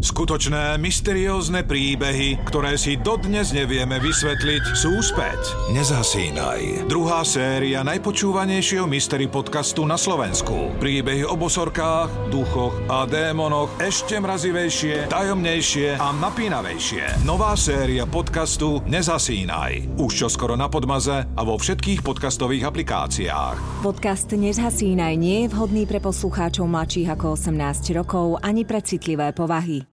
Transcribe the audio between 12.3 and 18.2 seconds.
duchoch a démonoch ešte mrazivejšie, tajomnejšie a napínavejšie. Nová séria